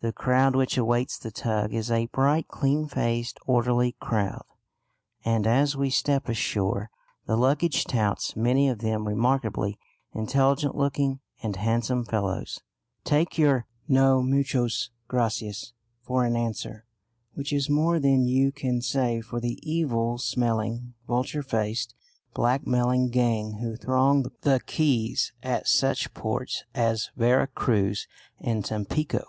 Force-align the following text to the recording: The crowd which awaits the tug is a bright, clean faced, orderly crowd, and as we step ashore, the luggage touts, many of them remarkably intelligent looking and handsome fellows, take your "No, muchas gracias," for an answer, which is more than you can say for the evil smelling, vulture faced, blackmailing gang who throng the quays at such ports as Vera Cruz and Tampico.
The 0.00 0.12
crowd 0.12 0.54
which 0.54 0.76
awaits 0.76 1.18
the 1.18 1.30
tug 1.30 1.72
is 1.72 1.90
a 1.90 2.04
bright, 2.08 2.46
clean 2.46 2.86
faced, 2.88 3.40
orderly 3.46 3.92
crowd, 4.00 4.44
and 5.24 5.46
as 5.46 5.78
we 5.78 5.88
step 5.88 6.28
ashore, 6.28 6.90
the 7.24 7.38
luggage 7.38 7.86
touts, 7.86 8.36
many 8.36 8.68
of 8.68 8.80
them 8.80 9.08
remarkably 9.08 9.78
intelligent 10.12 10.74
looking 10.76 11.20
and 11.42 11.56
handsome 11.56 12.04
fellows, 12.04 12.60
take 13.02 13.38
your 13.38 13.66
"No, 13.88 14.22
muchas 14.22 14.90
gracias," 15.08 15.72
for 16.02 16.26
an 16.26 16.36
answer, 16.36 16.84
which 17.32 17.50
is 17.50 17.70
more 17.70 17.98
than 17.98 18.26
you 18.26 18.52
can 18.52 18.82
say 18.82 19.22
for 19.22 19.40
the 19.40 19.58
evil 19.62 20.18
smelling, 20.18 20.92
vulture 21.08 21.42
faced, 21.42 21.94
blackmailing 22.34 23.08
gang 23.10 23.54
who 23.62 23.74
throng 23.74 24.22
the 24.42 24.60
quays 24.66 25.32
at 25.42 25.66
such 25.66 26.12
ports 26.12 26.64
as 26.74 27.08
Vera 27.16 27.46
Cruz 27.46 28.06
and 28.38 28.62
Tampico. 28.66 29.24